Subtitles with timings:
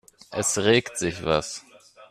[0.31, 1.63] Es regt sich was.